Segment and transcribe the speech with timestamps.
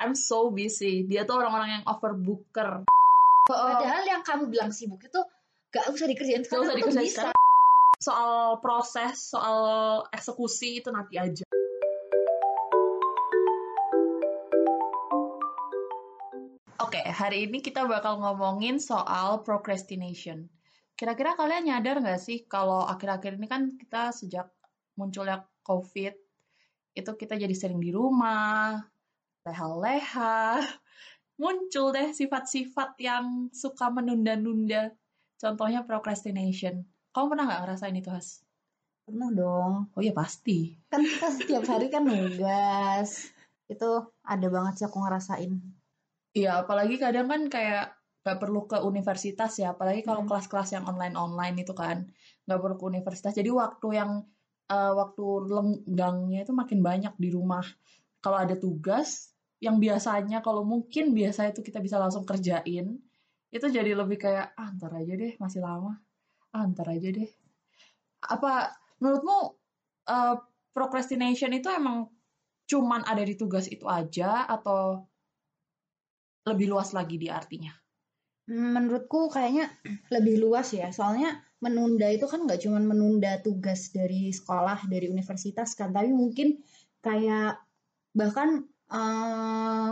[0.00, 1.04] I'm so busy.
[1.04, 2.88] Dia tuh orang-orang yang overbooker.
[3.44, 5.20] Padahal yang kamu bilang sibuk itu
[5.68, 7.20] gak usah dikerjain Gak usah dikerjain bisa.
[7.28, 7.36] sekarang.
[8.00, 9.60] Soal proses, soal
[10.08, 11.44] eksekusi itu nanti aja.
[16.80, 20.48] Oke, hari ini kita bakal ngomongin soal procrastination.
[20.96, 24.48] Kira-kira kalian nyadar nggak sih kalau akhir-akhir ini kan kita sejak
[24.96, 26.16] munculnya COVID,
[26.96, 28.80] itu kita jadi sering di rumah,
[29.46, 30.60] leha-leha,
[31.40, 34.92] muncul deh sifat-sifat yang suka menunda-nunda.
[35.40, 36.84] Contohnya procrastination.
[37.10, 38.44] Kamu pernah nggak ngerasain itu, Has?
[39.08, 39.72] Pernah dong.
[39.96, 40.76] Oh iya pasti.
[40.92, 43.32] Kan kita setiap hari kan nugas.
[43.66, 45.52] Itu ada banget sih aku ngerasain.
[46.36, 50.30] Iya, apalagi kadang kan kayak nggak perlu ke universitas ya, apalagi kalau Hmm.
[50.30, 52.04] kelas-kelas yang online-online itu kan
[52.46, 53.32] nggak perlu ke universitas.
[53.34, 54.10] Jadi waktu yang
[54.70, 57.64] eh, waktu lenggangnya itu makin banyak di rumah.
[58.20, 62.96] Kalau ada tugas yang biasanya kalau mungkin biasa itu kita bisa langsung kerjain,
[63.50, 66.00] itu jadi lebih kayak ah, ntar aja deh, masih lama.
[66.54, 67.28] Ah, ntar aja deh.
[68.24, 69.38] Apa menurutmu
[70.08, 70.36] eh,
[70.72, 72.08] procrastination itu emang
[72.70, 75.02] cuman ada di tugas itu aja atau
[76.46, 77.74] lebih luas lagi di artinya?
[78.48, 79.68] Menurutku kayaknya
[80.14, 80.88] lebih luas ya.
[80.88, 86.64] Soalnya menunda itu kan nggak cuma menunda tugas dari sekolah, dari universitas kan, tapi mungkin
[87.04, 87.60] kayak
[88.10, 89.90] bahkan eh,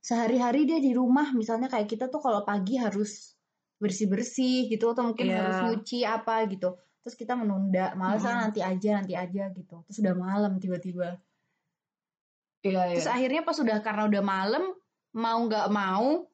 [0.00, 3.34] sehari-hari dia di rumah, misalnya kayak kita tuh kalau pagi harus
[3.76, 5.36] bersih-bersih gitu, atau mungkin Iya.
[5.42, 6.78] harus nyuci apa gitu.
[7.04, 8.42] Terus kita menunda, malas ah, Mm-mm.
[8.48, 9.84] nanti aja, nanti aja gitu.
[9.86, 11.20] Terus udah malam tiba-tiba.
[12.64, 14.64] Iya, Terus akhirnya pas udah karena udah malam,
[15.14, 16.26] mau nggak mau,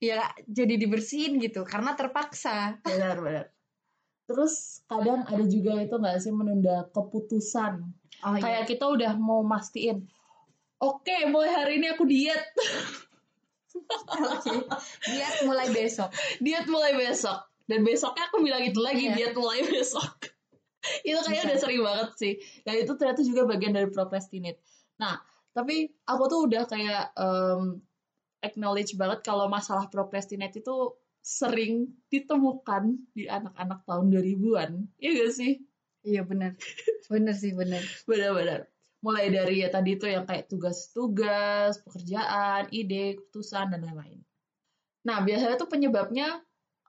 [0.00, 2.78] ya jadi dibersihin gitu, karena terpaksa.
[2.80, 3.46] benar benar.
[4.24, 7.84] Terus kadang ada juga itu nggak sih menunda keputusan.
[8.24, 10.08] Oh Kayak kita udah mau mastiin,
[10.84, 12.42] oke mulai hari ini aku diet,
[13.74, 14.54] Oke.
[15.10, 16.10] Diet mulai besok.
[16.38, 17.38] diet mulai besok.
[17.64, 19.14] Dan besoknya aku bilang itu lagi, Iya.
[19.16, 20.30] diet mulai besok.
[21.08, 22.32] itu kayaknya udah sering banget sih.
[22.62, 24.60] Dan itu ternyata juga bagian dari procrastinate.
[25.00, 25.16] Nah,
[25.50, 27.80] tapi aku tuh udah kayak em,
[28.44, 30.92] acknowledge banget kalau masalah procrastinate itu
[31.24, 34.70] sering ditemukan di anak-anak tahun 2000-an.
[35.00, 35.52] Iya gak sih?
[36.04, 36.52] Iya benar.
[37.08, 37.80] Benar sih benar.
[38.08, 38.68] Benar-benar.
[39.04, 44.24] Mulai dari ya tadi itu yang kayak tugas-tugas, pekerjaan, ide, keputusan, dan lain-lain.
[45.04, 46.40] Nah, biasanya tuh penyebabnya,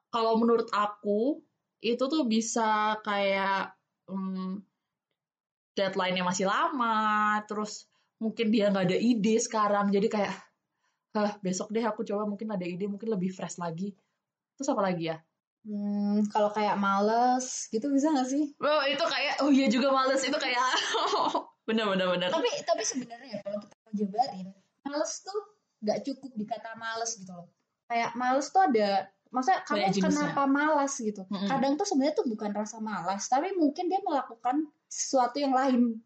[0.07, 1.43] kalau menurut aku,
[1.83, 3.75] itu tuh bisa kayak
[4.07, 4.63] hmm,
[5.75, 7.91] deadline-nya masih lama, terus
[8.23, 10.33] mungkin dia nggak ada ide sekarang, jadi kayak,
[11.15, 13.95] Hah, besok deh aku coba mungkin ada ide, mungkin lebih fresh lagi.
[14.59, 15.17] Terus apa lagi ya?
[15.63, 18.51] Hmm, kalau kayak males gitu bisa nggak sih?
[18.59, 20.59] Oh, itu kayak, oh iya juga males, itu kayak,
[21.65, 22.07] bener-bener.
[22.07, 22.29] bener.
[22.29, 24.47] Tapi tapi sebenarnya kalau kita mau jabarin,
[24.81, 25.39] males tuh
[25.81, 27.47] nggak cukup di kata males gitu loh.
[27.85, 28.89] Kayak males tuh ada
[29.29, 30.09] masa kamu Banyak jenisnya.
[30.31, 31.21] kenapa malas gitu?
[31.27, 31.45] Mm-mm.
[31.45, 34.55] Kadang tuh sebenarnya tuh bukan rasa malas, tapi mungkin dia melakukan
[34.87, 35.99] sesuatu yang lain.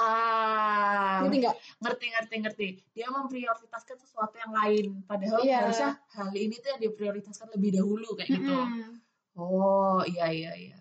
[0.00, 1.56] Ah, Ngerti nggak?
[1.84, 5.60] ngerti ngerti ngerti dia memprioritaskan sesuatu yang lain padahal Iya.
[5.60, 8.96] harusnya hal ini tuh yang diprioritaskan lebih dahulu kayak gitu Mm-mm.
[9.36, 10.76] oh iya iya iya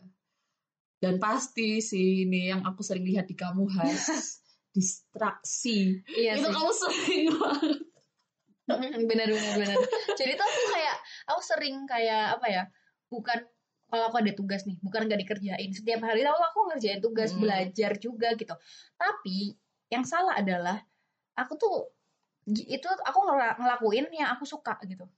[1.00, 4.40] dan pasti sih ini yang aku sering lihat di kamu Has
[4.76, 6.04] distraksi.
[6.06, 6.54] Iya itu sih.
[6.54, 7.78] kamu sering banget.
[8.70, 9.78] Bener bener bener
[10.14, 12.64] jadi tuh aku kayak aku sering kayak apa ya
[13.10, 13.42] bukan
[13.90, 15.70] kalau aku ada tugas nih bukan nggak dikerjain.
[15.74, 17.42] Setiap hari tahu aku ngerjain tugas Hmm.
[17.42, 18.54] belajar juga gitu.
[18.94, 19.58] Tapi
[19.90, 20.78] yang salah adalah
[21.34, 21.76] aku tuh
[22.46, 25.10] itu aku ngela- ngelakuin yang aku suka gitu.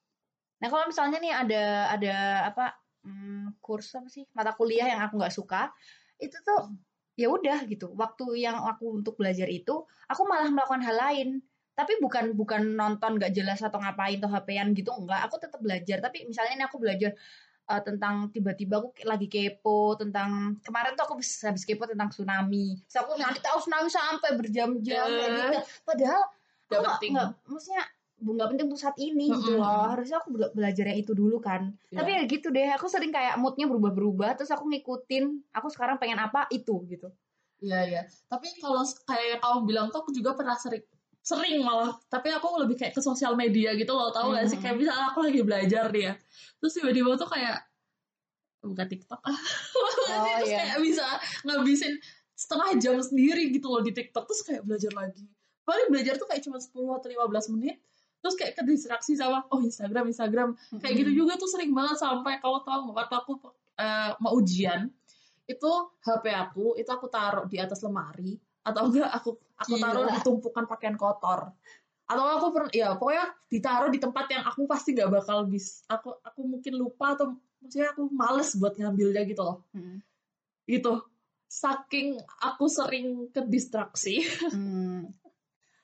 [0.64, 2.16] Nah kalau misalnya nih ada ada
[2.48, 2.66] apa
[3.04, 5.70] hmm, kurs apa sih mata kuliah yang aku nggak suka
[6.18, 6.70] itu tuh
[7.14, 11.30] ya udah gitu waktu yang aku untuk belajar itu aku malah melakukan hal lain
[11.72, 15.98] tapi bukan bukan nonton gak jelas atau ngapain atau HP-an gitu enggak aku tetap belajar
[16.00, 17.16] tapi misalnya ini aku belajar
[17.68, 22.80] uh, tentang tiba-tiba aku lagi kepo tentang kemarin tuh aku habis, habis kepo tentang tsunami
[22.86, 25.28] Terus aku nanti tahu tsunami sampai berjam-jam Eh.
[25.32, 25.58] gitu.
[25.84, 26.22] padahal
[26.70, 27.12] Gak aku penting.
[27.18, 27.84] nggak maksudnya
[28.22, 29.66] nggak penting untuk saat ini gitu Mm-mm.
[29.66, 31.98] loh harusnya aku bela- belajarnya itu dulu kan Iya.
[31.98, 36.18] tapi ya gitu deh aku sering kayak moodnya berubah-berubah terus aku ngikutin aku sekarang pengen
[36.18, 37.10] apa itu gitu
[37.62, 38.02] Iya iya.
[38.26, 40.82] Tapi kalau kayak kamu bilang tuh aku juga pernah sering
[41.22, 41.94] sering malah.
[42.10, 44.10] Tapi aku lebih kayak ke sosial media gitu loh.
[44.10, 44.66] Tahu gak sih Hmm.
[44.66, 46.14] kayak misalnya aku lagi belajar nih ya.
[46.58, 47.62] Terus tiba-tiba tuh kayak
[48.66, 49.38] buka TikTok ah.
[50.10, 50.58] terus iya.
[50.58, 51.06] kayak bisa
[51.46, 51.94] ngabisin
[52.34, 55.22] setengah jam sendiri gitu loh di TikTok terus kayak belajar lagi.
[55.62, 57.78] Paling belajar tuh kayak cuma 10 atau 15 menit.
[58.22, 62.38] Terus kayak ke distraksi sama oh Instagram Instagram kayak gitu juga tuh sering banget sampai
[62.38, 63.32] kamu tahu nggak, waktu aku
[63.82, 64.88] eh, mau ujian
[65.50, 65.72] itu
[66.06, 69.84] HP aku itu aku taruh di atas lemari atau enggak aku aku Gila.
[69.90, 71.50] taruh di tumpukan pakaian kotor
[72.06, 76.14] atau aku pernah ya pokoknya ditaruh di tempat yang aku pasti nggak bakal bis aku
[76.22, 79.98] aku mungkin lupa atau maksudnya aku males buat ngambilnya gitu loh Hmm.
[80.70, 81.02] gitu
[81.50, 84.22] saking aku sering ke distraksi
[84.54, 85.10] Hmm.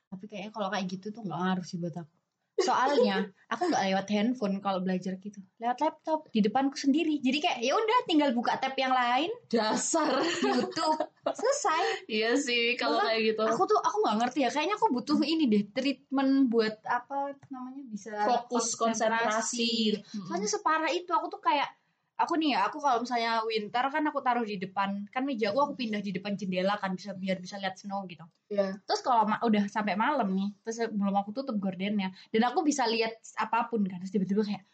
[0.07, 2.16] Tapi kayaknya kalau kayak gitu tuh nggak ngaruh sih buat aku.
[2.57, 7.21] Soalnya aku nggak lewat handphone kalau belajar gitu, lewat laptop di depanku sendiri.
[7.21, 10.09] Jadi kayak ya udah tinggal buka tab yang lain, dasar.
[10.41, 12.09] YouTube, selesai.
[12.09, 13.43] iya sih kalau kayak gitu.
[13.45, 17.83] Aku tuh aku nggak ngerti ya, kayaknya aku butuh ini deh treatment buat apa namanya
[17.93, 20.01] bisa fokus konsentrasi.
[20.01, 20.25] gitu.
[20.25, 21.69] Soalnya separah itu aku tuh kayak
[22.17, 25.59] aku nih ya, aku kalau misalnya winter kan aku taruh di depan kan meja aku
[25.69, 28.25] aku pindah di depan jendela kan bisa biar bisa lihat snow gitu.
[28.49, 28.81] Iya.
[28.83, 32.89] Terus kalau ma- udah sampai malam nih, terus belum aku tutup gordennya, dan aku bisa
[32.89, 34.65] lihat apa pun kan, terus tiba-tiba kayak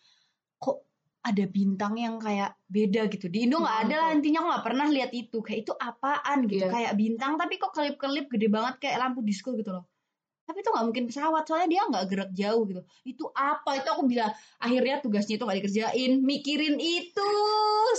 [0.57, 0.88] kok
[1.24, 3.28] ada bintang yang kayak beda gitu.
[3.28, 5.38] Di Indo nggak ada lah intinya aku nggak pernah lihat itu.
[5.39, 6.72] Kayak itu apaan gitu, Iya.
[6.72, 9.84] kayak bintang tapi kok kelip-kelip gede banget kayak lampu disco gitu loh.
[10.44, 12.81] Tapi itu nggak mungkin pesawat, soalnya dia nggak gerak jauh gitu.
[13.04, 13.80] Itu apa?
[13.80, 14.28] Itu aku bisa
[14.60, 17.30] akhirnya tugasnya itu nggak dikerjain, mikirin itu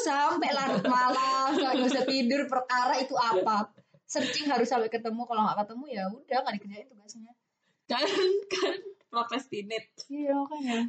[0.01, 3.73] sampai larut malam, nggak bisa tidur perkara itu apa.
[4.05, 7.33] Searching harus sampai ketemu, kalau nggak ketemu ya udah nggak dikerjain tugasnya.
[7.85, 8.01] kan
[8.49, 10.81] kan procrastinate Iya makanya.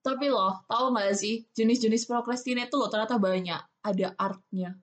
[0.00, 4.80] tapi loh tahu nggak sih jenis-jenis procrastinate tuh loh ternyata banyak ada artnya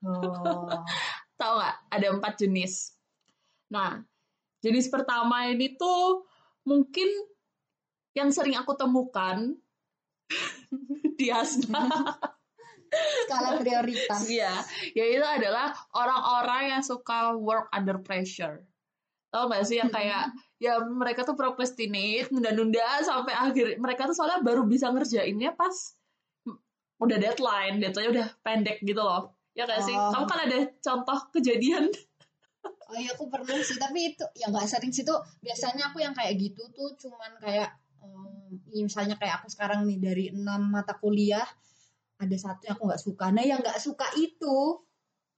[0.00, 0.80] Oh.
[1.40, 2.96] tahu nggak ada empat jenis
[3.68, 4.00] nah
[4.60, 6.24] jenis pertama ini tuh
[6.64, 7.08] mungkin
[8.12, 9.56] yang sering aku temukan
[11.18, 11.88] di Asna
[12.90, 14.26] Skala prioritas.
[14.26, 14.66] Iya,
[14.98, 18.66] yaitu adalah orang-orang yang suka work under pressure.
[19.30, 20.34] Tahu nggak sih yang kayak
[20.64, 25.94] ya mereka tuh procrastinate, nunda-nunda sampai akhir mereka tuh soalnya baru bisa ngerjainnya pas
[27.00, 29.38] udah deadline, deadline udah pendek gitu loh.
[29.54, 30.10] Ya kayak sih, Oh.
[30.10, 31.94] kamu kan ada contoh kejadian
[32.90, 35.22] Oh iya aku pernah sih, tapi itu ya nggak sering sih tuh.
[35.38, 37.70] Biasanya aku yang kayak gitu tuh cuman kayak
[38.70, 41.46] ya misalnya kayak aku sekarang nih dari enam mata kuliah
[42.18, 43.26] ada satu yang aku nggak suka.
[43.30, 44.82] Nah yang nggak suka itu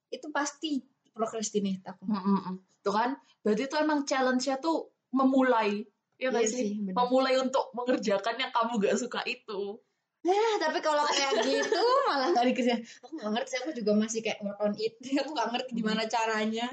[0.08, 0.80] itu pasti
[1.12, 2.08] procrastinate aku.
[2.08, 2.56] Mm-mm.
[2.82, 3.14] Tuh kan,
[3.44, 5.84] berarti itu emang challenge-nya tuh memulai.
[6.16, 6.60] Ya nggak Iya sih?
[6.64, 6.92] sih, bener.
[6.96, 9.78] Memulai untuk mengerjakan yang kamu gak suka itu.
[10.22, 12.80] Nah, tapi kalau kayak gitu malah nggak dikerjain.
[13.02, 14.94] Aku nggak ngerti, aku juga masih kayak work on it.
[15.22, 16.66] Aku nggak ngerti gimana caranya.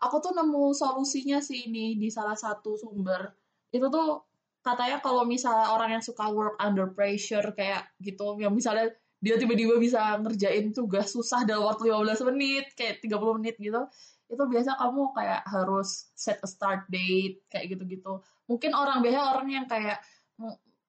[0.00, 3.34] Aku tuh nemu solusinya sih ini di salah satu sumber.
[3.74, 4.22] Itu tuh
[4.62, 9.76] katanya kalau misalnya orang yang suka work under pressure kayak gitu, yang misalnya dia tiba-tiba
[9.76, 13.82] bisa ngerjain tugas susah dalam waktu 15 menit, kayak 30 menit gitu,
[14.30, 18.22] itu biasa kamu kayak harus set a start date, kayak gitu-gitu.
[18.48, 20.00] Mungkin orang biasa orang yang kayak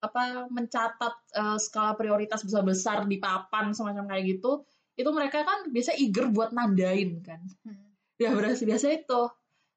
[0.01, 4.63] apa mencatat eh, skala prioritas besar-besar di papan semacam kayak gitu,
[4.95, 7.41] itu mereka kan biasa eager buat nandain kan
[8.21, 9.21] ya berarti biasa itu.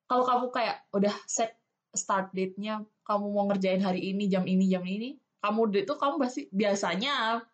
[0.05, 1.57] Kalau kamu kayak udah set
[1.97, 6.49] start date-nya kamu mau ngerjain hari ini jam ini jam ini kamu itu kamu pasti
[6.49, 7.45] biasanya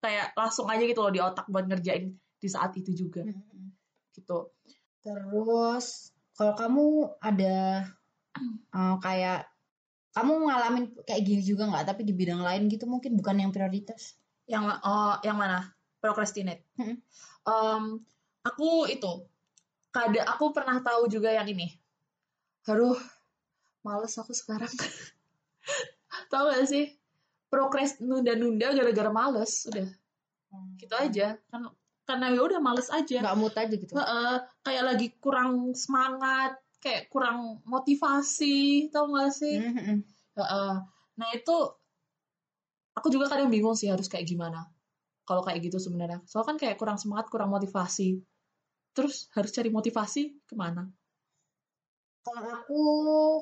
[0.00, 3.28] kayak langsung aja gitu loh di otak buat ngerjain di saat itu juga.
[4.16, 4.38] Gitu.
[5.04, 6.84] Terus kalau kamu
[7.20, 7.84] ada
[8.80, 9.44] eh, kayak
[10.12, 11.92] kamu ngalamin kayak gini juga nggak?
[11.92, 14.16] Tapi di bidang lain gitu mungkin bukan yang prioritas.
[14.50, 15.70] yang oh, yang mana?
[16.02, 16.66] Procrastinate.
[17.46, 17.84] Em,
[18.42, 19.12] aku itu
[19.92, 21.68] kada aku pernah tahu juga yang ini.
[22.66, 22.96] Aduh
[23.84, 24.70] males aku sekarang.
[26.32, 26.86] Tahu gak sih?
[27.52, 29.88] Prokres nunda-nunda gara-gara males udah.
[30.80, 31.36] Gitu aja.
[31.52, 31.68] Kan
[32.08, 33.20] karena ya udah males aja.
[33.20, 33.92] Nggak mood aja gitu.
[33.92, 39.60] Heeh, kayak lagi kurang semangat kayak kurang motivasi tau gak sih?
[39.60, 40.02] Mhm.
[40.32, 40.74] Heeh.
[41.12, 41.56] nah itu
[42.96, 44.64] aku juga kadang bingung sih harus kayak gimana.
[45.28, 46.24] Kalau kayak gitu sebenarnya.
[46.24, 48.18] Soalnya kan kayak kurang semangat kurang motivasi
[48.92, 50.88] terus harus cari motivasi ke mana
[52.22, 52.82] Kalau aku,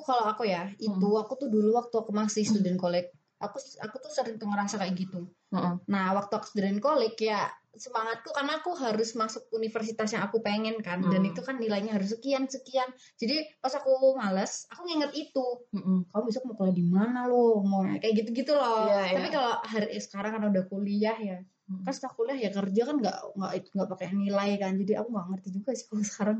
[0.09, 4.09] kalau aku ya, itu aku tuh dulu waktu aku masih student college, aku aku tuh
[4.09, 5.29] sering tuh ngerasa kayak gitu.
[5.53, 5.73] Heeh.
[5.85, 10.81] Nah, waktu aku student college ya semangatku karena aku harus masuk universitas yang aku pengen
[10.81, 11.29] kan, dan Hmm.
[11.29, 12.89] itu kan nilainya harus sekian sekian.
[13.21, 15.45] Jadi pas aku males, aku nginget itu.
[15.71, 16.09] Mm-mm.
[16.09, 17.61] Kamu besok mau kuliah di mana lo?
[17.63, 18.89] Mau kayak gitu-gitu loh.
[18.89, 19.35] Iya, Tapi iya.
[19.37, 21.37] kalau hari sekarang kan udah kuliah ya,
[21.71, 21.87] Mm.
[21.87, 24.75] kan setelah kuliah ya kerja kan nggak nggak nggak pakai nilai kan.
[24.75, 26.39] Jadi aku nggak ngerti juga sih kalau sekarang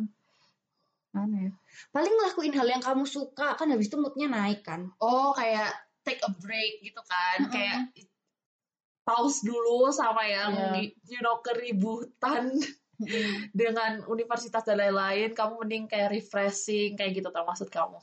[1.11, 1.51] mana ya.
[1.89, 4.91] Paling ngelakuin hal yang kamu suka kan habis itu moodnya naik kan.
[5.00, 5.71] oh kayak
[6.03, 7.53] take a break gitu kan Mm-mm.
[7.53, 7.77] kayak
[9.01, 10.93] pause dulu sama yang Iya.
[11.09, 12.53] you know keributan
[13.57, 17.97] dengan universitas dan lain-lain kamu mending kayak refreshing kayak gitu tau maksud kamu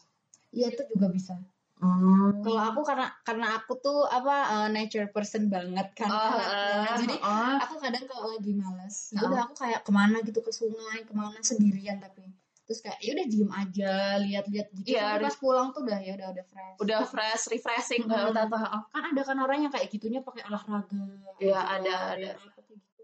[0.49, 1.37] Iya itu juga bisa.
[1.79, 2.43] Hmm.
[2.43, 6.11] Kalau aku karena karena aku tuh apa uh, nature person banget kan.
[6.11, 7.57] Oh, eh, Jadi oh.
[7.63, 9.31] aku kadang kalau lagi males, ya Oh.
[9.31, 12.27] udah aku kayak ke mana gitu ke sungai, ke mana sendirian tapi
[12.69, 16.13] terus kayak ya udah diem aja lihat-lihat gitu Iya, tapi pas pulang tuh udah ya
[16.21, 18.29] udah udah fresh udah fresh refreshing Hmm.
[18.29, 18.57] kan tata
[18.93, 21.01] kan ada kan orang yang kayak gitunya pakai olahraga
[21.41, 22.31] Iya, gitu, ada, ada.
[22.37, 23.03] apa kayak gitu.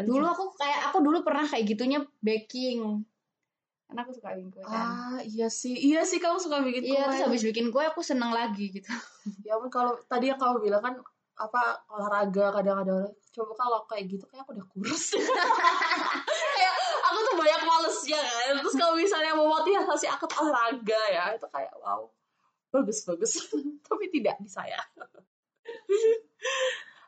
[0.00, 3.04] dulu aku kayak aku dulu pernah kayak gitunya baking
[3.90, 4.86] karena aku suka bikin kue kan.
[4.86, 5.74] Ah iya sih.
[5.74, 7.10] Iya sih kamu suka bikin iya kue.
[7.10, 8.86] terus habis bikin kue aku seneng lagi gitu.
[9.46, 10.94] Ya ampun kalau tadi yang kamu bilang kan
[11.34, 15.04] apa olahraga kadang-kadang coba kalau kayak gitu kayak aku udah kurus.
[16.60, 16.74] Kayak
[17.08, 18.54] aku tuh banyak malesnya kan?
[18.62, 21.24] Terus kalau misalnya mau motivasi aku olahraga ya.
[21.34, 22.06] Itu kayak wow.
[22.70, 23.32] Bagus bagus.
[23.90, 24.78] Tapi tidak di saya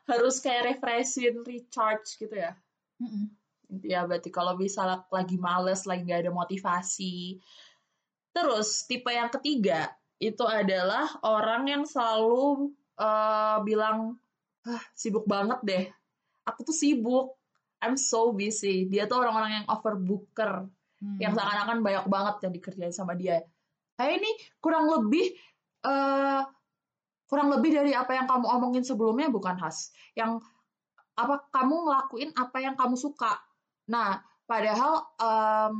[0.07, 2.51] harus kayak refreshing recharge gitu ya
[3.81, 7.41] ya berarti kalau misalnya lagi males lagi nggak ada motivasi.
[8.33, 9.89] Terus tipe yang ketiga
[10.21, 14.19] itu adalah orang yang selalu eh, bilang
[14.69, 15.85] ah sibuk banget deh.
[16.45, 17.33] Aku tuh sibuk.
[17.83, 18.87] I'm so busy.
[18.87, 20.71] Dia tuh orang-orang yang overbooker
[21.03, 21.19] Hmm.
[21.19, 23.43] yang seakan-akan banyak banget yang dikerjain sama dia.
[23.99, 24.31] Kayak ini
[24.63, 25.35] kurang lebih
[25.83, 26.41] eh
[27.27, 30.39] kurang lebih dari apa yang kamu omongin sebelumnya bukan khas yang
[31.19, 33.35] apa kamu ngelakuin apa yang kamu suka
[33.89, 35.75] nah padahal em,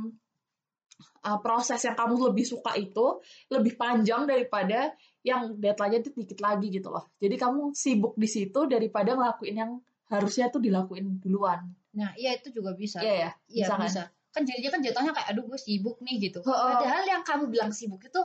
[1.24, 3.20] eh, proses yang kamu lebih suka itu
[3.52, 4.92] lebih panjang daripada
[5.24, 7.08] yang deadline-nya dikit lagi gitu loh.
[7.16, 9.72] Jadi kamu sibuk di situ daripada ngelakuin yang
[10.12, 11.64] harusnya tuh dilakuin duluan.
[11.96, 13.00] Nah iya itu juga bisa.
[13.00, 14.08] Iya ya Iya bisa bisa, kan?
[14.34, 16.44] kan jadinya kan jatuhnya kayak aduh gue sibuk nih gitu.
[16.44, 16.72] Heeh.
[16.76, 18.20] padahal yang kamu bilang sibuk itu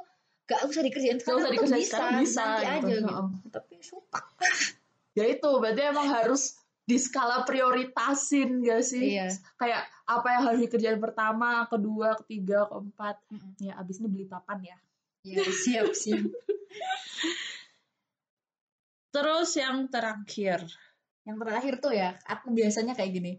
[0.49, 2.73] gak usah dikerjain Gak usah tuh dikerjain bisa, sekarang bisa nanti gitu.
[2.73, 4.21] aja gitu tapi suka.
[5.17, 6.55] Ya itu berarti emang harus
[6.89, 9.13] di skala prioritasin gak sih?
[9.13, 9.29] Iya.
[9.55, 13.21] kayak apa yang harus dikerjain pertama kedua ketiga keempat?
[13.29, 13.53] Mm-mm.
[13.61, 14.77] ya abis ini beli papan ya.
[15.21, 16.25] Iya siap siap.
[19.09, 20.65] Terus yang terakhir.
[21.25, 23.33] Yang terakhir tuh ya aku biasanya kayak gini.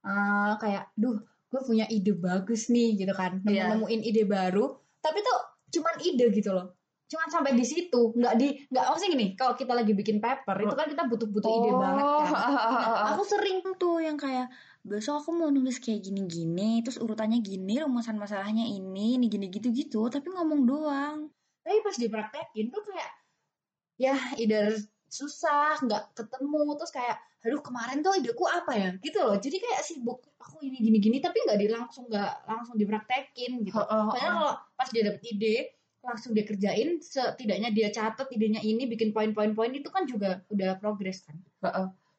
[0.00, 3.40] Eh, kayak duh gue punya ide bagus nih gitu kan.
[3.40, 3.64] Nemu Iya.
[3.76, 4.64] nemuin ide baru
[4.98, 5.38] tapi tuh
[5.70, 6.72] cuman ide gitu loh
[7.04, 10.72] cuman sampai di situ nggak di nggak maksudnya gini kalau kita lagi bikin paper itu
[10.72, 12.32] kan kita butuh butuh ide banget Oh, kan.
[12.84, 14.48] Nah, aku sering tuh yang kayak
[14.84, 20.08] besok aku mau nulis kayak gini-gini terus urutannya gini rumusan masalahnya ini ini gini gitu-gitu
[20.08, 21.18] tapi ngomong doang.
[21.64, 23.10] Tapi pas dipraktekin tuh kayak
[23.96, 24.72] ya either
[25.08, 28.90] susah nggak ketemu terus kayak aduh kemarin tuh ideku apa ya?
[29.00, 29.36] Gitu loh.
[29.36, 33.76] Jadi kayak sibuk aku ini gini-gini tapi nggak di langsung nggak langsung dipraktekin gitu.
[33.76, 35.56] Padahal kalau pas dia dapet ide
[36.04, 41.24] langsung dia kerjain setidaknya dia catat idenya ini bikin poin-poin-poin itu kan juga udah progres
[41.24, 41.40] kan?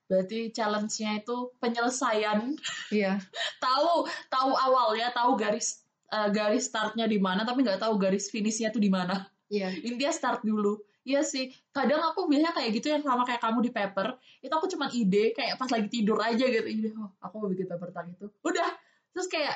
[0.05, 2.57] Berarti challenge-nya itu penyelesaian.
[2.93, 3.21] Iya.
[3.65, 5.81] Tahu tahu awalnya tahu garis
[6.13, 9.25] eh, garis startnya di mana tapi nggak tahu garis finishnya tuh di mana.
[9.49, 9.73] Iya.
[9.87, 10.81] Intinya start dulu.
[11.05, 14.65] Iya sih, kadang aku biasanya kayak gitu yang sama kayak kamu di paper, itu aku
[14.73, 18.17] cuman ide kayak pas lagi tidur aja gitu, ide, oh, aku mau bikin paper tentang
[18.17, 18.25] itu.
[18.41, 18.73] Udah,
[19.13, 19.53] terus kayak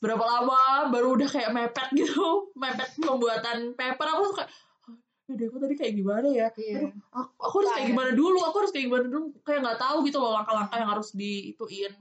[0.00, 2.26] berapa lama baru udah kayak mepet gitu,
[2.60, 4.44] mepet pembuatan paper, aku suka,
[5.30, 6.48] ide aku tadi kayak gimana ya?
[6.60, 9.80] iya Aduh, aku, aku harus kayak gimana dulu, aku harus kayak gimana dulu, kayak nggak
[9.80, 11.92] tahu gitu loh langkah-langkah yang harus diituin.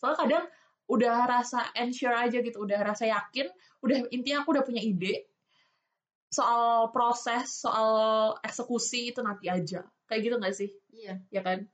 [0.00, 0.44] Soalnya kadang
[0.86, 3.50] udah rasa ensure aja gitu, udah rasa yakin,
[3.82, 5.26] udah intinya aku udah punya ide,
[6.30, 7.90] soal proses, soal
[8.42, 9.82] eksekusi itu nanti aja.
[10.06, 10.70] Kayak gitu nggak sih?
[10.94, 11.66] iya Ya kan?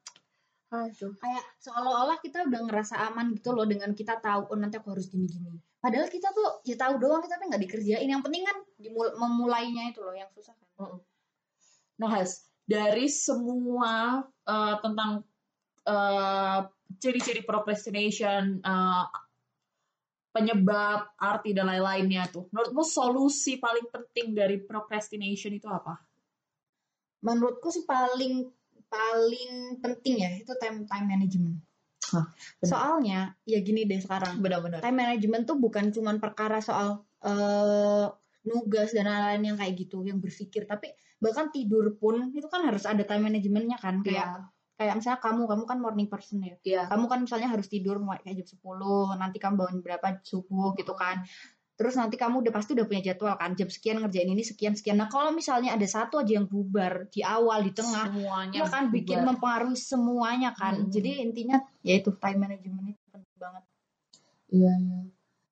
[0.73, 1.12] Aduh.
[1.21, 5.12] kayak seolah-olah kita udah ngerasa aman gitu loh dengan kita tahu oh nanti aku harus
[5.12, 9.93] gini-gini padahal kita tuh ya tahu doang tapi nggak dikerjain yang penting kan dimul- memulainya
[9.93, 10.97] itu loh yang susah kan
[12.00, 15.23] Nah, Has, dari semua eh, tentang
[15.87, 16.61] eh,
[16.99, 19.05] ciri-ciri procrastination, eh,
[20.33, 26.00] penyebab, arti, dan lain-lainnya tuh, menurutmu solusi paling penting dari procrastination itu apa?
[27.23, 28.50] menurutku sih paling
[28.92, 31.56] paling penting ya itu time time management.
[32.12, 32.28] Hah,
[32.61, 34.44] soalnya ya gini deh sekarang.
[34.44, 34.84] Benar-benar.
[34.84, 38.06] time management tuh bukan cuman perkara soal eh,
[38.44, 40.68] nugas dan lain-lain yang kayak gitu yang berpikir.
[40.68, 44.04] Tapi bahkan tidur pun itu kan harus ada time managementnya kan.
[44.04, 46.56] Kayak kayak misalnya kamu kamu kan morning person ya.
[46.66, 46.82] Iya.
[46.90, 50.92] kamu kan misalnya harus tidur mulai kayak jam 10 nanti kamu bangun berapa subuh gitu
[50.99, 51.22] kan
[51.73, 55.00] terus nanti kamu udah pasti udah punya jadwal kan jam sekian ngerjain ini sekian sekian
[55.00, 58.85] nah kalau misalnya ada satu aja yang bubar di awal di tengah Semuanya itu kan
[58.93, 60.91] bikin mempengaruhi semuanya kan Hmm.
[60.93, 63.64] jadi intinya ya itu time management itu penting banget
[64.52, 65.00] Iya, iya.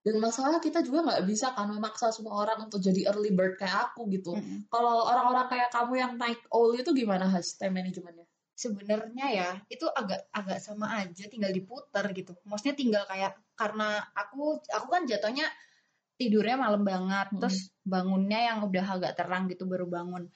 [0.04, 3.92] Dan masalah kita juga nggak bisa kan memaksa semua orang untuk jadi early bird kayak
[3.92, 4.36] aku gitu.
[4.36, 4.68] Mm-mm.
[4.68, 8.28] Kalau orang-orang kayak kamu yang naik owl itu gimana has time managementnya?
[8.60, 14.60] sebenarnya ya itu agak agak sama aja tinggal diputer gitu maksudnya tinggal kayak karena aku
[14.68, 15.48] aku kan jatuhnya
[16.20, 17.40] tidurnya malam banget Mm-mm.
[17.40, 20.28] terus bangunnya yang udah agak terang gitu baru bangun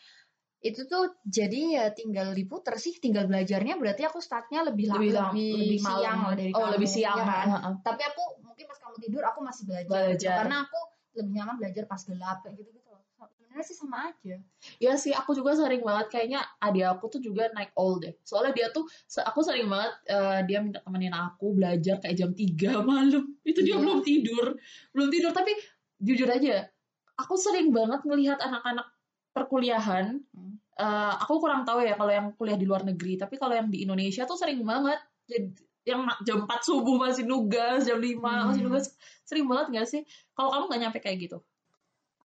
[0.59, 5.21] itu tuh jadi ya tinggal diputer sih tinggal belajarnya berarti aku startnya lebih Lebih lebih,
[5.21, 6.00] lebih, lebih malam.
[6.00, 7.17] siang lah dari Oh, kamu, lebih siang.
[7.21, 7.47] ya kan?
[7.85, 10.35] Tapi aku mungkin pas kamu tidur aku masih belajar, Belajar.
[10.41, 10.79] karena aku
[11.14, 14.37] lebih nyaman belajar pas gelap kayak gitu gitu loh sebenarnya sih sama aja
[14.81, 18.17] Ya sih, aku juga sering banget kayaknya adik aku tuh juga naik all deh.
[18.25, 18.88] Soalnya dia tuh,
[19.21, 23.37] aku sering banget eh, dia minta temenin aku belajar kayak jam 3 malam.
[23.45, 23.85] Itu dia Iya.
[23.85, 24.47] belum tidur.
[24.91, 25.53] Belum tidur, tapi
[25.98, 26.68] jujur aja,
[27.14, 28.86] aku sering banget ngelihat anak-anak
[29.30, 30.22] perkuliahan.
[30.30, 30.56] Hmm.
[30.74, 33.86] eh, aku kurang tahu ya kalau yang kuliah di luar negeri, tapi kalau yang di
[33.86, 34.98] Indonesia tuh sering banget.
[35.30, 35.54] Jadi,
[35.86, 38.74] yang jam 4 subuh masih nugas, jam 5 masih Hmm.
[38.74, 38.90] nugas.
[39.22, 40.02] Sering banget gak sih?
[40.34, 41.38] Kalau kamu gak nyampe kayak gitu?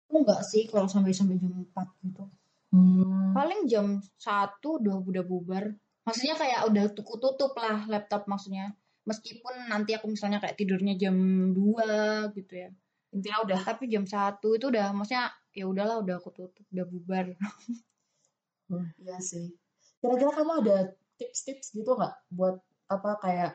[0.10, 2.26] aku enggak sih kalau sampai sampai jam 4 gitu
[2.74, 3.30] Hmm.
[3.38, 5.70] paling jam satu udah udah bubar
[6.02, 8.74] maksudnya kayak udah tutup tutup lah laptop maksudnya
[9.06, 11.14] meskipun nanti aku misalnya kayak tidurnya jam
[11.54, 12.70] 2 gitu ya
[13.10, 17.26] Intinya udah tapi jam satu itu udah maksudnya ya udahlah udah aku tutup udah bubar
[18.70, 19.50] Hmm, iya sih.
[19.98, 20.78] Kira-kira kamu ada
[21.18, 23.52] tips-tips gitu nggak buat apa kayak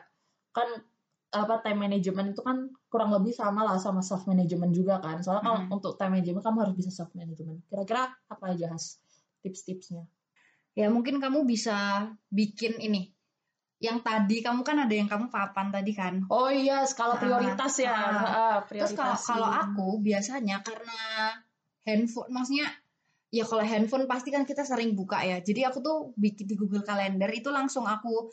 [0.51, 0.83] kan
[1.31, 5.23] apa time management itu kan kurang lebih sama lah sama self management juga kan.
[5.23, 5.75] Soalnya kalau Mm.
[5.79, 7.63] untuk time management kamu harus bisa self management.
[7.71, 8.99] Kira-kira apa aja has
[9.43, 10.03] tips-tipsnya?
[10.75, 13.14] ya mungkin kamu bisa bikin ini
[13.77, 17.73] yang tadi kamu kan ada yang kamu papan tadi kan Oh iya, skala Ah, prioritas
[17.75, 17.91] ya.
[17.91, 18.07] ah.
[18.23, 19.27] Ah, terus kalau prioritasin.
[19.27, 20.99] kalau aku biasanya karena
[21.83, 22.67] handphone maksudnya
[23.29, 26.87] ya kalau handphone pasti kan kita sering buka ya jadi aku tuh bikin di Google
[26.87, 28.31] Calendar itu langsung aku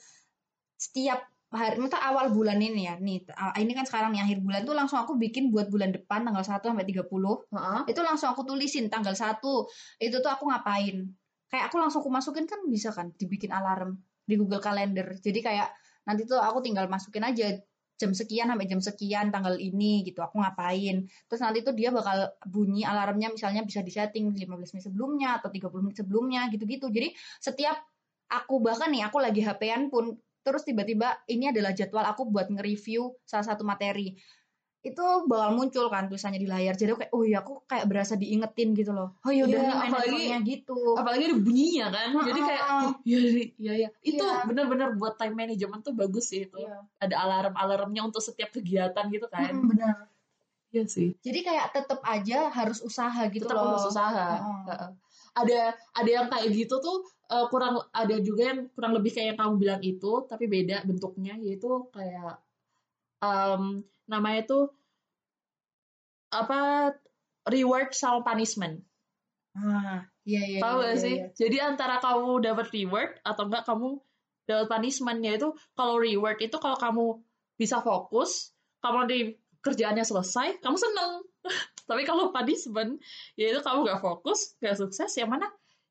[0.79, 4.63] setiap hari minta awal bulan ini ya nih ah, ini kan sekarang nih akhir bulan
[4.65, 7.05] tuh langsung aku bikin buat bulan depan tanggal 1 sampai 30
[7.53, 7.81] Heeh.
[7.93, 9.37] itu langsung aku tulisin tanggal 1
[10.01, 11.13] itu tuh aku ngapain
[11.53, 15.15] kayak aku langsung aku masukin kan bisa kan dibikin alarm di Google Calendar.
[15.19, 15.69] Jadi kayak
[16.07, 17.59] nanti tuh aku tinggal masukin aja
[18.03, 21.07] jam sekian sampai jam sekian tanggal ini gitu aku ngapain.
[21.31, 25.71] Terus nanti tuh dia bakal bunyi alarmnya misalnya bisa disetting 15 menit sebelumnya atau 30
[25.87, 26.91] menit sebelumnya gitu-gitu.
[26.91, 27.79] Jadi setiap
[28.27, 33.15] aku bahkan nih aku lagi HP-an pun terus tiba-tiba ini adalah jadwal aku buat nge-review
[33.23, 34.19] salah satu materi
[34.83, 38.15] itu bakal muncul kan tulisannya di layar jadi aku kayak oh iya aku kayak berasa
[38.15, 42.09] diingetin gitu loh oh iya udah Iya, nih main apalagi- gitu Apalagi ada bunyinya kan.
[42.21, 43.19] Jadi kayak oh, iya
[43.57, 43.89] iya iya.
[44.01, 44.43] Itu Iya.
[44.43, 46.57] benar-benar buat time management tuh bagus sih itu.
[46.57, 46.83] Iya.
[46.99, 49.51] Ada alarm-alarmnya untuk setiap kegiatan gitu kan.
[49.53, 49.97] Mm, benar
[50.69, 51.15] Iya sih.
[51.19, 54.27] jadi kayak tetap aja harus usaha gitu tetap loh harus usaha.
[54.35, 54.61] Heeh.
[54.67, 54.91] Heeh.
[55.33, 55.59] Ada
[55.93, 56.97] ada yang kayak gitu tuh
[57.29, 61.39] eh, kurang ada juga yang kurang lebih kayak yang kamu bilang itu tapi beda bentuknya
[61.39, 62.43] yaitu kayak
[63.21, 64.69] em, namanya tuh
[66.29, 66.93] apa
[67.49, 68.85] reward sama punishment.
[69.53, 71.15] ah iya iya Tahu iya, gak iya, sih?
[71.21, 71.27] iya.
[71.37, 73.89] Jadi antara kamu dapat reward atau enggak kamu
[74.49, 77.05] dapat punishment yaitu kalau reward itu kalau kamu
[77.61, 79.19] bisa fokus, kamu di
[79.61, 81.13] kerjaannya selesai, kamu seneng.
[81.89, 82.97] Tapi kalau punishment
[83.37, 85.49] yaitu kamu gak fokus, gak sukses, yang mana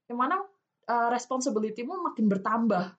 [0.09, 0.41] yang mana
[0.89, 2.97] uh, responsibility-mu makin bertambah.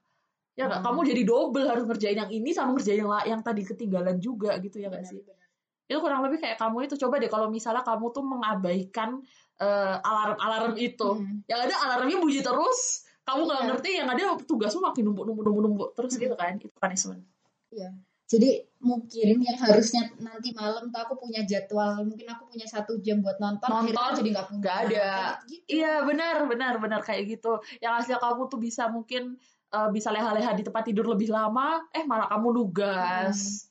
[0.52, 0.80] Ya nggak?
[0.80, 0.86] Hmm.
[0.86, 4.76] Kamu jadi double harus ngerjain yang ini sama ngerjain yang, yang tadi ketinggalan juga gitu
[4.76, 5.20] ya gak Benar, sih?
[5.20, 5.40] benar.
[5.82, 9.20] itu kurang lebih kayak kamu itu coba deh kalau misalnya kamu tuh mengabaikan
[9.58, 11.44] eh, alarm-alarm itu Hmm.
[11.44, 12.80] yang ada alarmnya bunyi terus
[13.22, 13.68] kamu nggak Iya.
[13.68, 16.22] ngerti yang ada tugasmu makin numpuk numpuk numpuk numpuk terus Hmm.
[16.22, 17.22] gitu kan itu punishment
[17.68, 17.92] Iya.
[18.24, 23.20] Jadi mungkin yang harusnya nanti malam tuh aku punya jadwal, mungkin aku punya satu jam
[23.20, 24.60] buat nonton, Nonton, jadi nggak punya.
[24.64, 25.08] nggak ada.
[25.44, 25.62] Gitu.
[25.68, 29.36] iya benar benar benar kayak gitu yang hasilnya kamu tuh bisa mungkin
[29.72, 33.66] eh, bisa leha-leha di tempat tidur lebih lama eh malah kamu nugas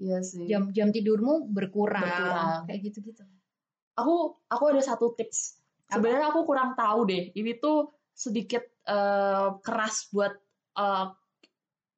[0.00, 0.48] iya sih.
[0.48, 2.64] Jam-jam tidurmu berkurang, Berkurang.
[2.64, 3.20] kayak gitu-gitu.
[4.00, 5.60] aku aku ada satu tips.
[5.90, 5.98] Apa?
[5.98, 10.32] sebenarnya aku kurang tahu deh ini tuh sedikit eh, keras buat
[10.80, 11.06] eh,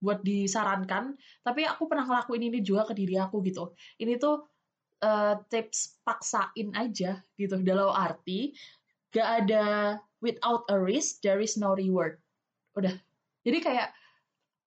[0.02, 1.14] buat disarankan.
[1.46, 3.70] Tapi aku pernah ngelakuin ini juga ke diri aku gitu.
[4.02, 4.50] Ini tuh
[4.98, 7.54] eh, tips paksain aja gitu.
[7.62, 8.50] Dalam arti
[9.14, 12.18] gak ada without a risk there is no reward.
[12.74, 12.98] Udah
[13.42, 13.88] jadi kayak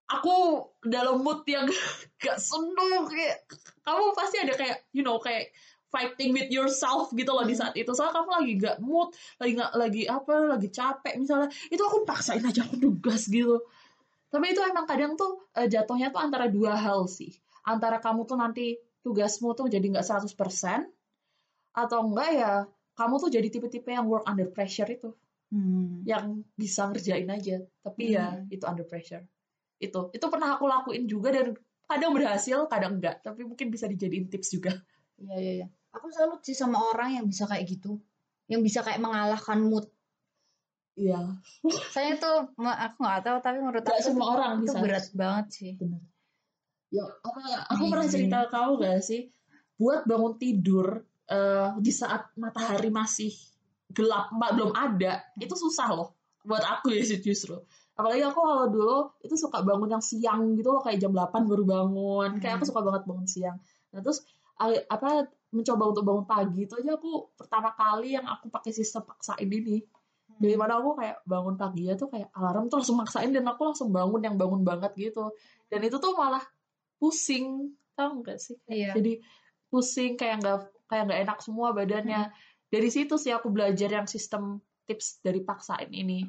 [0.05, 1.65] aku dalam mood yang
[2.23, 3.47] gak seneng kayak
[3.81, 5.49] kamu pasti ada kayak you know kayak
[5.89, 7.61] fighting with yourself gitu loh di Hmm.
[7.63, 7.87] saat itu.
[7.95, 9.09] Soalnya kamu lagi gak mood
[9.39, 11.47] lagi nggak lagi apa lagi capek misalnya.
[11.71, 13.63] Itu aku paksain aja aku tugas gitu.
[14.27, 17.31] Tapi itu emang kadang tuh eh, jatuhnya tuh antara dua hal sih.
[17.63, 20.35] Antara kamu tuh nanti tugasmu tuh jadi nggak 100%
[21.75, 22.51] atau enggak ya
[22.97, 25.13] kamu tuh jadi tipe-tipe yang work under pressure itu
[25.55, 26.03] Hmm.
[26.03, 28.51] yang bisa ngerjain aja tapi ya Hmm.
[28.51, 29.23] itu under pressure
[29.79, 31.55] itu itu pernah aku lakuin juga dan
[31.87, 34.75] kadang berhasil kadang enggak tapi mungkin bisa dijadiin tips juga
[35.15, 35.67] Iya, iya, iya.
[35.95, 38.03] Aku salut sih sama orang yang bisa kayak gitu.
[38.51, 39.87] Yang bisa kayak mengalahkan mood.
[40.99, 41.39] iya
[41.95, 45.45] Saya tuh, aku nggak tahu, tapi menurut Gak aku semua orang itu bisa berat banget
[45.55, 45.71] sih.
[45.79, 46.03] bener
[46.91, 48.27] ya apa ya aku pernah Amazing.
[48.27, 49.21] cerita ke kamu gak sih
[49.75, 50.87] buat bangun tidur
[51.27, 53.31] eh, di saat matahari masih
[53.93, 56.09] gelap belum ada itu susah loh
[56.45, 57.57] buat aku ya sih justru.
[57.95, 61.63] Apalagi aku kalau dulu itu suka bangun yang siang gitu loh kayak jam 8 baru
[61.65, 62.29] bangun.
[62.37, 62.71] Kayak aku Hmm.
[62.75, 63.57] suka banget bangun siang.
[63.93, 64.21] Nah terus
[64.61, 69.47] apa mencoba untuk bangun pagi itu aja aku pertama kali yang aku pakai sistem paksain
[69.47, 69.81] ini.
[70.35, 73.61] Jadi mana aku kayak bangun pagi ya tuh kayak alarm tuh langsung maksain dan aku
[73.63, 75.31] langsung bangun yang bangun banget gitu.
[75.71, 76.43] Dan itu tuh malah
[76.99, 78.59] pusing tau gak sih?
[78.67, 78.91] Iya.
[78.91, 79.23] jadi
[79.71, 80.57] pusing kayak nggak
[80.91, 82.27] kayak nggak enak semua badannya
[82.69, 86.25] dari situ sih aku belajar yang sistem tips dari paksain ini.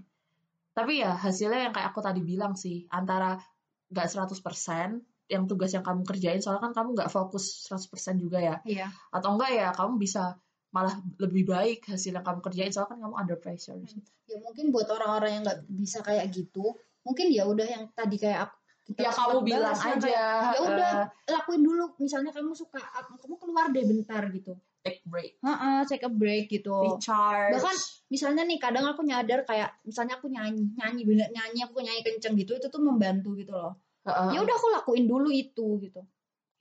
[0.76, 3.40] Tapi ya hasilnya yang kayak aku tadi bilang sih antara
[3.88, 8.56] nggak 100% yang tugas yang kamu kerjain soalnya kan kamu nggak fokus 100% juga ya.
[8.62, 8.86] Iya.
[9.10, 10.38] atau enggak ya kamu bisa
[10.70, 13.80] malah lebih baik hasil yang kamu kerjain soalnya kan kamu under pressure.
[14.28, 18.50] Ya mungkin buat orang-orang yang nggak bisa kayak gitu, mungkin ya udah yang tadi kayak
[18.50, 20.08] aku kita ya kamu bilang yang aja
[20.54, 20.92] ya udah
[21.26, 21.96] eh, lakuin dulu.
[21.98, 22.78] Misalnya kamu suka
[23.18, 24.54] kamu keluar deh bentar gitu
[24.86, 25.30] take break.
[25.42, 26.70] Heeh, take a break gitu.
[26.70, 31.82] Recharge Bahkan misalnya nih kadang aku nyadar kayak misalnya aku nyanyi nyanyi bener nyanyi aku
[31.82, 33.74] nyanyi kenceng gitu itu tuh membantu gitu loh.
[34.06, 34.38] Heeh.
[34.38, 36.06] ya udah aku lakuin dulu itu gitu.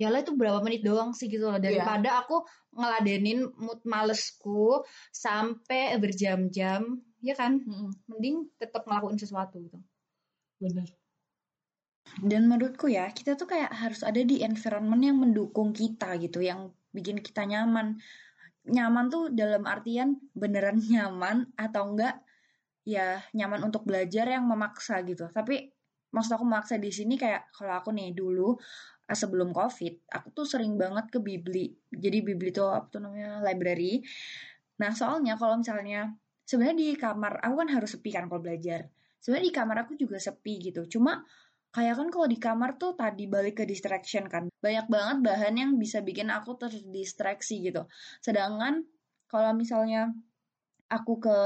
[0.01, 1.61] Ya lah itu berapa menit doang sih gitu loh.
[1.61, 4.83] Daripada aku ngeladenin mood malesku
[5.13, 7.61] sampai berjam-jam ya kan?
[8.09, 9.77] Mending tetap ngelakuin sesuatu gitu.
[10.59, 10.89] Bener.
[12.21, 16.71] Dan menurutku ya kita tuh kayak harus ada di environment yang mendukung kita gitu yang
[16.95, 17.99] bikin kita nyaman.
[18.65, 22.23] Nyaman tuh dalam artian beneran nyaman atau enggak
[22.87, 25.27] ya nyaman untuk belajar yang memaksa gitu.
[25.27, 25.67] Tapi
[26.15, 28.55] maksud aku memaksa di sini kayak kalau aku nih dulu
[29.11, 31.75] eh, sebelum covid aku tuh sering banget ke Bibli.
[31.91, 33.43] Jadi Bibli tuh apa tuh namanya?
[33.43, 33.99] Library.
[34.79, 38.87] Nah soalnya kalau misalnya sebenarnya di kamar aku kan harus sepi kan kalau belajar.
[39.19, 40.85] Sebenarnya di kamar aku juga sepi gitu.
[40.85, 41.25] Cuma
[41.75, 44.47] kayak kan kalau di kamar tuh tadi balik ke distraction kan.
[44.63, 47.83] Banyak banget bahan yang bisa bikin aku terdistraksi gitu.
[48.23, 48.87] Sedangkan
[49.27, 50.15] kalau misalnya
[50.87, 51.37] aku ke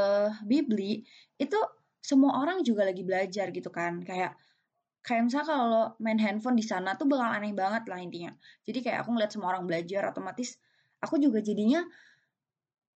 [0.45, 1.01] Bibli
[1.41, 1.57] itu
[1.97, 4.05] semua orang juga lagi belajar gitu kan.
[4.05, 4.37] Kayak
[5.01, 8.29] kayak misalnya kalau main handphone di sana tuh bakal aneh banget lah intinya.
[8.69, 10.61] Jadi kayak aku ngeliat semua orang belajar otomatis
[11.01, 11.81] aku juga jadinya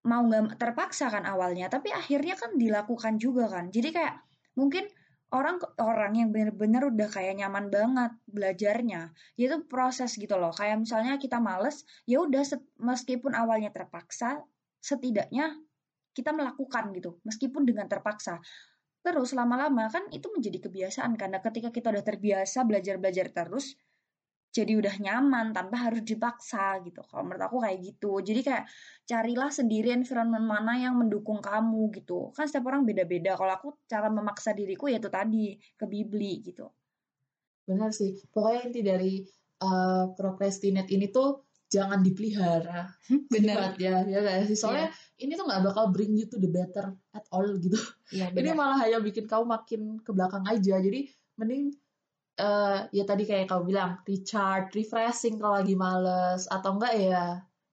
[0.04, 1.72] mau nggak terpaksa kan awalnya.
[1.72, 3.72] Tapi akhirnya kan dilakukan juga kan.
[3.72, 4.20] Jadi kayak
[4.52, 4.84] mungkin
[5.32, 10.52] orang orang yang bener-bener udah kayak nyaman banget belajarnya ya itu proses gitu loh.
[10.52, 12.44] Kayak misalnya kita males ya udah
[12.78, 14.44] meskipun awalnya terpaksa
[14.84, 15.56] setidaknya
[16.12, 18.44] kita melakukan gitu meskipun dengan terpaksa.
[19.02, 23.74] Terus lama-lama kan itu menjadi kebiasaan karena ketika kita udah terbiasa belajar-belajar terus
[24.52, 27.00] jadi udah nyaman tanpa harus dipaksa gitu.
[27.08, 28.20] Kalau menurut aku kayak gitu.
[28.20, 28.68] Jadi kayak
[29.08, 32.36] carilah sendiri environment mana yang mendukung kamu gitu.
[32.36, 33.32] Kan setiap orang beda-beda.
[33.40, 36.68] Kalau aku cara memaksa diriku yaitu tadi ke Bibli gitu.
[37.64, 38.20] Bener sih.
[38.28, 39.24] Pokoknya inti dari
[39.64, 42.92] eh, procrastinate ini tuh jangan dipelihara.
[43.32, 44.56] Bener ya ya gak sih?
[44.60, 47.80] Soalnya ini tuh nggak bakal bring you to the better at all gitu.
[48.12, 50.76] Iya ini malah hanya bikin kamu makin ke belakang aja.
[50.76, 51.08] Jadi
[51.40, 51.72] mending
[52.32, 56.48] eh ya tadi kayak kamu bilang recharge refreshing kalau lagi males.
[56.48, 57.24] Atau enggak ya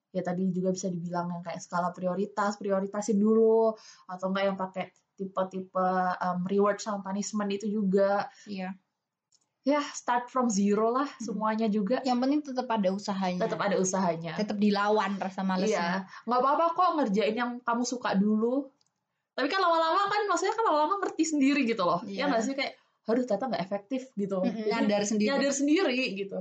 [0.09, 3.71] ya tadi juga bisa dibilang yang kayak skala prioritas prioritasin dulu.
[4.09, 5.89] Atau enggak yang pakai tipe-tipe
[6.23, 8.27] um, reward sama punishment itu juga.
[8.47, 8.75] Iya.
[9.67, 11.23] Ya start from zero lah Hmm.
[11.35, 11.99] semuanya juga.
[12.07, 13.43] Yang penting tetap ada usahanya.
[13.43, 14.33] Tetap ada usahanya.
[14.39, 16.25] Tetap dilawan rasa malesnya iya.
[16.25, 18.71] nggak apa-apa kok ngerjain yang kamu suka dulu.
[19.35, 21.99] Tapi kan lama-lama kan maksudnya kan lama-lama ngerti sendiri gitu loh.
[22.07, 22.27] Iya.
[22.27, 22.53] ya nggak sih?
[22.55, 22.79] Kayak
[23.11, 24.39] aduh ternyata nggak efektif gitu.
[24.45, 25.27] Jadi, nyadar sendiri.
[25.33, 26.39] nyadar sendiri gitu.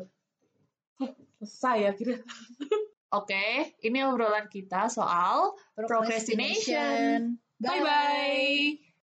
[1.41, 2.21] Selesai akhirnya.
[3.19, 7.41] Oke ini obrolan kita soal procrastination.
[7.59, 8.88] bye bye